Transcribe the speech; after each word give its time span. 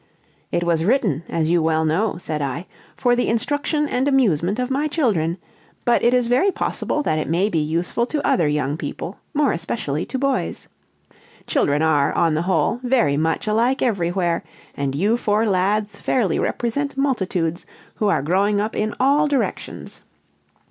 "It 0.51 0.63
was 0.63 0.83
written, 0.83 1.21
as 1.29 1.51
you 1.51 1.61
well 1.61 1.85
know," 1.85 2.17
said 2.17 2.41
I, 2.41 2.65
"for 2.95 3.15
the 3.15 3.27
instruction 3.27 3.87
and 3.87 4.07
amusement 4.07 4.57
of 4.57 4.71
my 4.71 4.87
children, 4.87 5.37
but 5.85 6.01
it 6.03 6.11
is 6.11 6.25
very 6.25 6.49
possible 6.49 7.03
that 7.03 7.19
it 7.19 7.29
may 7.29 7.49
be 7.49 7.59
useful 7.59 8.07
to 8.07 8.27
other 8.27 8.47
young 8.47 8.77
people, 8.77 9.19
more 9.35 9.51
especially 9.51 10.07
to 10.07 10.17
boys. 10.17 10.67
"Children 11.45 11.83
are, 11.83 12.11
on 12.13 12.33
the 12.33 12.41
whole, 12.41 12.79
very 12.81 13.15
much 13.15 13.45
alike 13.45 13.83
everywhere, 13.83 14.43
and 14.75 14.95
you 14.95 15.17
four 15.17 15.45
lads 15.45 16.01
fairly 16.01 16.39
represent 16.39 16.97
multitudes, 16.97 17.67
who 17.93 18.07
are 18.07 18.23
growing 18.23 18.59
up 18.59 18.75
in 18.75 18.95
all 18.99 19.27
directions. 19.27 20.01